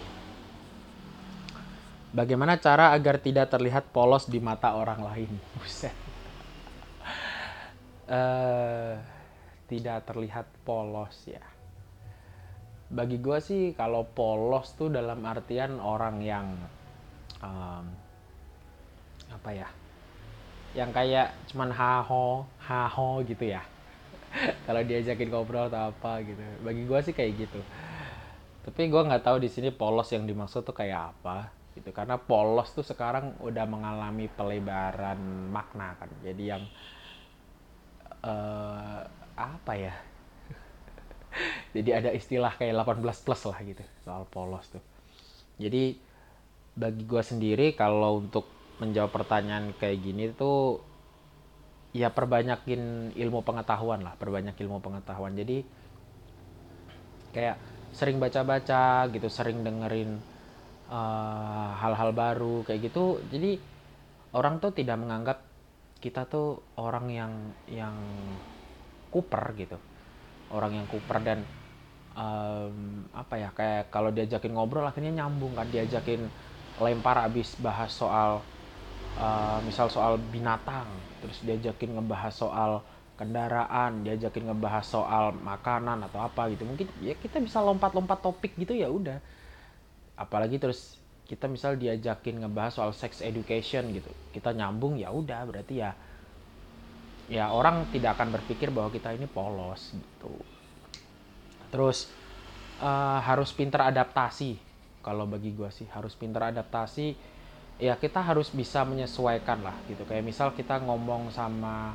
Bagaimana 2.14 2.56
cara 2.62 2.94
agar 2.94 3.18
tidak 3.18 3.50
terlihat 3.50 3.90
polos 3.90 4.30
di 4.30 4.38
mata 4.38 4.78
orang 4.78 5.02
lain? 5.02 5.30
Buset. 5.58 5.92
Uh, 8.06 8.94
tidak 9.66 10.06
terlihat 10.06 10.46
polos 10.62 11.26
ya. 11.26 11.42
Bagi 12.86 13.18
gue 13.18 13.38
sih 13.42 13.62
kalau 13.74 14.06
polos 14.06 14.74
tuh 14.78 14.92
dalam 14.92 15.22
artian 15.26 15.82
orang 15.82 16.22
yang 16.22 16.46
um, 17.42 17.84
apa 19.26 19.50
ya, 19.50 19.68
yang 20.78 20.94
kayak 20.94 21.34
cuman 21.50 21.74
haho 21.74 22.46
haho 22.62 23.22
gitu 23.26 23.50
ya. 23.50 23.62
kalau 24.66 24.82
diajakin 24.86 25.30
ngobrol 25.30 25.66
atau 25.66 25.90
apa 25.90 26.22
gitu. 26.22 26.40
Bagi 26.62 26.82
gue 26.86 26.98
sih 27.02 27.14
kayak 27.14 27.32
gitu. 27.48 27.60
Tapi 28.66 28.90
gue 28.90 29.02
nggak 29.02 29.22
tahu 29.22 29.42
di 29.42 29.50
sini 29.50 29.70
polos 29.74 30.10
yang 30.14 30.26
dimaksud 30.26 30.62
tuh 30.62 30.74
kayak 30.74 31.14
apa 31.14 31.56
gitu 31.76 31.92
karena 31.92 32.16
polos 32.16 32.72
tuh 32.72 32.82
sekarang 32.82 33.36
udah 33.44 33.68
mengalami 33.68 34.32
pelebaran 34.32 35.20
makna 35.52 35.92
kan 36.00 36.08
jadi 36.24 36.56
yang 36.56 36.64
uh, 38.24 39.04
apa 39.36 39.72
ya 39.76 39.94
jadi 41.76 41.90
ada 42.00 42.10
istilah 42.16 42.56
kayak 42.56 42.72
18 42.72 43.04
plus 43.24 43.42
lah 43.44 43.58
gitu 43.60 43.84
soal 44.02 44.24
polos 44.28 44.64
tuh. 44.72 44.82
Jadi 45.60 45.96
bagi 46.76 47.02
gue 47.08 47.22
sendiri 47.24 47.72
kalau 47.72 48.20
untuk 48.20 48.44
menjawab 48.80 49.12
pertanyaan 49.12 49.72
kayak 49.80 49.98
gini 50.04 50.28
tuh 50.36 50.84
ya 51.96 52.12
perbanyakin 52.12 53.16
ilmu 53.16 53.40
pengetahuan 53.40 54.04
lah 54.04 54.12
perbanyak 54.20 54.56
ilmu 54.60 54.84
pengetahuan. 54.84 55.32
Jadi 55.32 55.64
kayak 57.32 57.56
sering 57.96 58.20
baca-baca 58.20 59.08
gitu 59.08 59.28
sering 59.32 59.64
dengerin 59.64 60.20
eh, 60.92 61.70
hal-hal 61.80 62.12
uh, 62.12 62.16
baru 62.16 62.56
kayak 62.68 62.92
gitu. 62.92 63.24
Jadi 63.32 63.56
orang 64.36 64.60
tuh 64.60 64.76
tidak 64.76 65.00
menganggap 65.00 65.38
kita 66.04 66.28
tuh 66.28 66.60
orang 66.76 67.08
yang 67.08 67.32
yang 67.72 67.96
kuper 69.08 69.56
gitu. 69.56 69.80
Orang 70.52 70.76
yang 70.76 70.86
kuper 70.86 71.24
dan 71.24 71.40
um, 72.16 73.04
apa 73.12 73.34
ya 73.36 73.48
kayak 73.52 73.92
kalau 73.92 74.10
diajakin 74.10 74.56
ngobrol 74.56 74.88
akhirnya 74.88 75.22
nyambung 75.22 75.52
kan 75.54 75.68
diajakin 75.68 76.32
lempar 76.80 77.16
abis 77.28 77.56
bahas 77.60 77.92
soal 77.92 78.40
uh, 79.20 79.58
misal 79.64 79.88
soal 79.92 80.16
binatang 80.20 80.88
terus 81.20 81.44
diajakin 81.44 81.96
ngebahas 81.96 82.34
soal 82.34 82.72
kendaraan 83.16 84.04
diajakin 84.04 84.52
ngebahas 84.52 84.84
soal 84.84 85.32
makanan 85.32 86.04
atau 86.04 86.20
apa 86.20 86.52
gitu. 86.52 86.68
Mungkin 86.68 86.86
ya 87.00 87.16
kita 87.16 87.40
bisa 87.40 87.64
lompat-lompat 87.64 88.20
topik 88.20 88.52
gitu 88.60 88.76
ya 88.76 88.92
udah. 88.92 89.18
Apalagi 90.16 90.60
terus 90.60 91.00
kita 91.24 91.48
misal 91.48 91.80
diajakin 91.80 92.44
ngebahas 92.44 92.76
soal 92.76 92.92
sex 92.92 93.24
education 93.24 93.88
gitu. 93.96 94.12
Kita 94.36 94.52
nyambung 94.52 95.00
ya 95.00 95.08
udah 95.12 95.40
berarti 95.48 95.80
ya 95.80 95.96
ya 97.26 97.50
orang 97.50 97.90
tidak 97.90 98.14
akan 98.20 98.28
berpikir 98.38 98.70
bahwa 98.70 98.92
kita 98.94 99.10
ini 99.16 99.26
polos 99.26 99.96
gitu 99.98 100.30
terus 101.76 102.08
uh, 102.80 103.20
harus 103.20 103.52
pinter 103.52 103.84
adaptasi. 103.84 104.56
Kalau 105.04 105.28
bagi 105.28 105.52
gue 105.52 105.68
sih 105.68 105.84
harus 105.92 106.16
pinter 106.16 106.40
adaptasi 106.40 107.12
ya 107.76 107.92
kita 108.00 108.24
harus 108.24 108.48
bisa 108.48 108.88
menyesuaikan 108.88 109.60
lah 109.60 109.76
gitu. 109.92 110.08
Kayak 110.08 110.24
misal 110.24 110.56
kita 110.56 110.80
ngomong 110.80 111.28
sama 111.28 111.92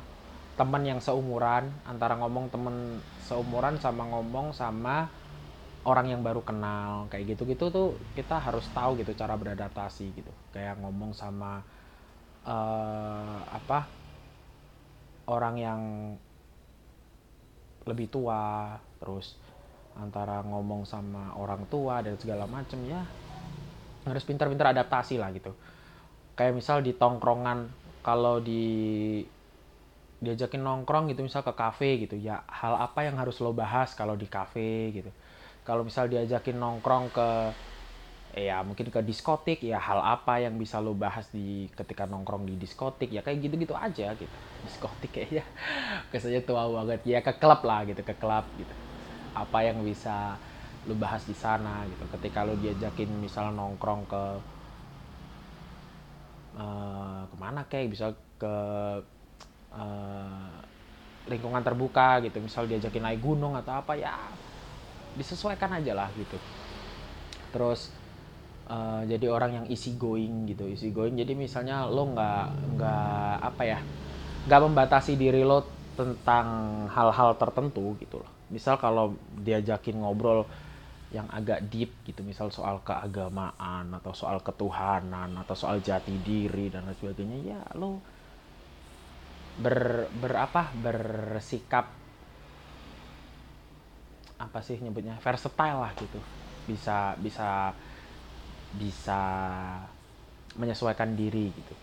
teman 0.54 0.86
yang 0.86 1.02
seumuran 1.02 1.66
antara 1.82 2.14
ngomong 2.14 2.46
temen 2.54 3.02
seumuran 3.26 3.82
sama 3.82 4.06
ngomong 4.06 4.54
sama 4.54 5.10
orang 5.82 6.14
yang 6.14 6.22
baru 6.22 6.46
kenal 6.46 7.10
kayak 7.10 7.34
gitu-gitu 7.34 7.74
tuh 7.74 7.98
kita 8.14 8.38
harus 8.38 8.62
tahu 8.70 8.94
gitu 9.02 9.18
cara 9.18 9.34
beradaptasi 9.34 10.14
gitu. 10.14 10.32
Kayak 10.54 10.78
ngomong 10.78 11.10
sama 11.10 11.58
uh, 12.46 13.42
apa 13.50 13.90
orang 15.26 15.58
yang 15.58 15.80
lebih 17.82 18.06
tua 18.06 18.78
terus 19.02 19.34
antara 19.98 20.40
ngomong 20.44 20.82
sama 20.88 21.34
orang 21.36 21.64
tua 21.72 22.00
dan 22.04 22.14
segala 22.20 22.44
macem 22.48 22.80
ya 22.86 23.02
harus 24.02 24.24
pintar-pintar 24.26 24.74
adaptasi 24.74 25.18
lah 25.18 25.30
gitu. 25.34 25.54
Kayak 26.34 26.54
misal 26.58 26.78
di 26.82 26.92
tongkrongan 26.96 27.70
kalau 28.02 28.40
di 28.42 28.62
diajakin 30.22 30.62
nongkrong 30.62 31.10
gitu 31.10 31.26
misal 31.26 31.42
ke 31.42 31.50
kafe 31.58 31.98
gitu 32.06 32.14
ya 32.14 32.46
hal 32.46 32.78
apa 32.78 33.02
yang 33.02 33.18
harus 33.18 33.42
lo 33.42 33.50
bahas 33.50 33.90
kalau 33.98 34.14
di 34.14 34.26
kafe 34.30 34.94
gitu. 34.94 35.10
Kalau 35.66 35.82
misal 35.86 36.06
diajakin 36.10 36.56
nongkrong 36.58 37.06
ke 37.14 37.28
ya 38.32 38.64
mungkin 38.64 38.88
ke 38.88 39.00
diskotik 39.04 39.60
ya 39.60 39.76
hal 39.76 40.00
apa 40.00 40.40
yang 40.40 40.56
bisa 40.56 40.80
lo 40.80 40.96
bahas 40.96 41.28
di 41.36 41.68
ketika 41.76 42.08
nongkrong 42.08 42.48
di 42.48 42.56
diskotik 42.56 43.12
ya 43.12 43.20
kayak 43.20 43.38
gitu-gitu 43.44 43.74
aja 43.76 44.16
gitu. 44.16 44.38
Diskotik 44.64 45.10
kayaknya 45.12 45.44
kesannya 46.12 46.40
tua 46.48 46.64
banget. 46.70 47.00
Ya 47.04 47.20
ke 47.20 47.32
klub 47.36 47.60
lah 47.68 47.84
gitu 47.84 48.00
ke 48.06 48.14
klub 48.16 48.46
gitu 48.56 48.72
apa 49.32 49.58
yang 49.64 49.80
bisa 49.84 50.36
lo 50.88 50.94
bahas 50.98 51.24
di 51.24 51.36
sana 51.36 51.86
gitu. 51.88 52.04
Ketika 52.18 52.44
lo 52.44 52.58
diajakin 52.58 53.08
misal 53.20 53.54
nongkrong 53.54 54.02
ke 54.08 54.24
uh, 56.58 57.22
ke 57.26 57.36
mana 57.38 57.60
kayak 57.66 57.88
bisa 57.92 58.12
ke 58.40 58.54
uh, 59.72 60.52
lingkungan 61.30 61.62
terbuka 61.62 62.20
gitu. 62.24 62.42
Misal 62.42 62.68
diajakin 62.68 63.02
naik 63.02 63.20
gunung 63.22 63.54
atau 63.56 63.78
apa 63.78 63.94
ya 63.96 64.14
disesuaikan 65.14 65.78
aja 65.78 65.92
lah 65.94 66.08
gitu. 66.16 66.36
Terus 67.52 68.02
uh, 68.72 69.02
jadi 69.06 69.26
orang 69.28 69.62
yang 69.62 69.66
easy 69.68 69.96
going 69.96 70.48
gitu 70.48 70.68
easy 70.68 70.94
going 70.94 71.16
jadi 71.16 71.36
misalnya 71.36 71.88
lo 71.88 72.12
nggak 72.12 72.46
nggak 72.76 73.34
apa 73.42 73.62
ya 73.62 73.78
nggak 74.46 74.60
membatasi 74.68 75.20
diri 75.20 75.42
lo 75.42 75.64
tentang 75.94 76.46
hal-hal 76.88 77.36
tertentu 77.36 77.94
gitu 78.00 78.22
loh 78.22 78.30
misal 78.52 78.76
kalau 78.76 79.16
diajakin 79.40 80.04
ngobrol 80.04 80.44
yang 81.12 81.28
agak 81.28 81.68
deep 81.68 82.04
gitu 82.04 82.24
misal 82.24 82.48
soal 82.48 82.80
keagamaan 82.84 83.92
atau 83.96 84.12
soal 84.16 84.40
ketuhanan 84.40 85.36
atau 85.40 85.56
soal 85.56 85.80
jati 85.80 86.16
diri 86.20 86.72
dan 86.72 86.88
lain 86.88 86.96
sebagainya 86.96 87.38
ya 87.40 87.60
lo 87.76 88.00
ber 89.52 90.08
berapa 90.08 90.72
bersikap 90.72 91.92
apa 94.42 94.58
sih 94.58 94.82
nyebutnya 94.82 95.22
versatile 95.22 95.78
lah 95.78 95.92
gitu. 95.94 96.18
Bisa 96.66 97.14
bisa 97.20 97.70
bisa 98.74 99.20
menyesuaikan 100.58 101.14
diri 101.14 101.54
gitu. 101.54 101.74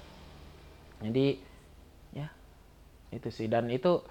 Jadi 1.00 1.28
ya 2.12 2.28
itu 3.16 3.30
sih. 3.32 3.48
Dan 3.48 3.72
itu 3.72 4.04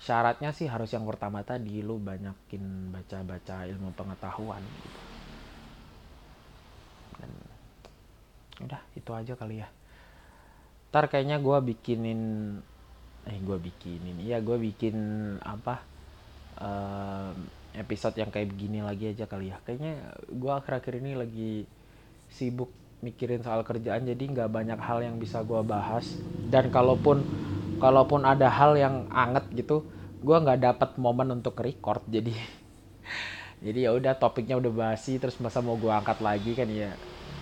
syaratnya 0.00 0.56
sih 0.56 0.64
harus 0.64 0.88
yang 0.96 1.04
pertama 1.04 1.44
tadi 1.44 1.84
lu 1.84 2.00
banyakin 2.00 2.88
baca-baca 2.88 3.68
ilmu 3.68 3.92
pengetahuan 3.92 4.64
gitu. 4.64 5.00
Dan 7.20 7.30
udah 8.64 8.82
itu 8.96 9.10
aja 9.12 9.32
kali 9.36 9.60
ya. 9.60 9.68
Ntar 10.90 11.12
kayaknya 11.12 11.36
gue 11.38 11.58
bikinin 11.60 12.20
eh 13.28 13.36
gue 13.36 13.58
bikinin 13.60 14.16
iya 14.24 14.40
gue 14.40 14.56
bikin 14.56 14.96
apa 15.44 15.84
uh, 16.56 17.36
episode 17.76 18.16
yang 18.16 18.32
kayak 18.32 18.56
begini 18.56 18.80
lagi 18.80 19.12
aja 19.12 19.28
kali 19.28 19.52
ya. 19.52 19.60
Kayaknya 19.60 20.16
gue 20.32 20.52
akhir-akhir 20.52 20.94
ini 20.96 21.12
lagi 21.12 21.52
sibuk 22.32 22.72
mikirin 23.04 23.44
soal 23.44 23.64
kerjaan 23.68 24.08
jadi 24.08 24.24
nggak 24.32 24.48
banyak 24.48 24.80
hal 24.80 25.04
yang 25.04 25.20
bisa 25.20 25.44
gue 25.44 25.60
bahas. 25.60 26.08
Dan 26.48 26.72
kalaupun 26.72 27.20
kalaupun 27.80 28.22
ada 28.28 28.48
hal 28.52 28.76
yang 28.76 29.08
anget 29.10 29.48
gitu 29.56 29.82
gue 30.20 30.36
nggak 30.36 30.60
dapat 30.60 30.90
momen 31.00 31.32
untuk 31.40 31.56
record 31.64 32.04
jadi 32.06 32.32
jadi 33.64 33.88
ya 33.88 33.90
udah 33.96 34.14
topiknya 34.16 34.56
udah 34.60 34.72
basi 34.72 35.16
terus 35.20 35.36
masa 35.40 35.60
mau 35.64 35.76
gue 35.76 35.92
angkat 35.92 36.20
lagi 36.20 36.52
kan 36.56 36.68
ya 36.68 36.96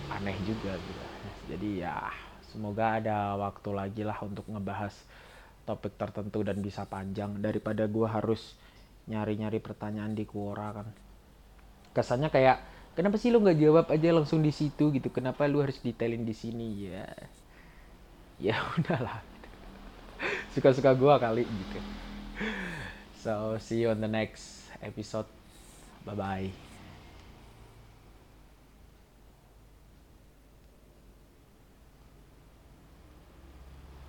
aneh 0.09 0.37
juga 0.41 0.73
gitu. 0.81 1.05
Jadi 1.45 1.85
ya 1.85 2.09
semoga 2.49 2.97
ada 2.97 3.37
waktu 3.37 3.69
lagi 3.71 4.01
lah 4.01 4.17
untuk 4.25 4.45
ngebahas 4.49 4.93
topik 5.69 5.93
tertentu 6.01 6.41
dan 6.41 6.57
bisa 6.65 6.83
panjang 6.89 7.37
daripada 7.37 7.85
gue 7.85 8.07
harus 8.09 8.57
nyari-nyari 9.05 9.61
pertanyaan 9.61 10.17
di 10.17 10.25
Quora 10.25 10.73
kan. 10.73 10.87
Kesannya 11.93 12.29
kayak 12.33 12.57
kenapa 12.97 13.21
sih 13.21 13.29
lu 13.29 13.41
nggak 13.45 13.59
jawab 13.61 13.85
aja 13.93 14.09
langsung 14.13 14.41
di 14.41 14.49
situ? 14.53 14.89
gitu. 14.93 15.09
Kenapa 15.13 15.45
lu 15.45 15.61
harus 15.61 15.77
detailin 15.81 16.25
di 16.25 16.33
sini? 16.33 16.67
Ya 16.89 17.05
ya 18.39 18.55
udahlah 18.75 19.21
suka-suka 20.59 20.91
gue 20.91 21.15
kali 21.15 21.43
gitu. 21.63 21.79
So 23.19 23.59
see 23.59 23.83
you 23.83 23.91
on 23.91 24.03
the 24.03 24.11
next 24.11 24.71
episode. 24.83 25.27
Bye 26.03 26.15
bye 26.15 26.68